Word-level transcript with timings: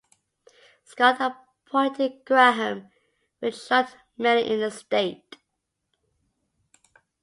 Scott 0.83 1.19
appointed 1.21 2.25
Graham, 2.25 2.89
which 3.37 3.55
shocked 3.55 3.97
many 4.17 4.49
in 4.51 4.59
the 4.59 4.71
state. 4.71 5.35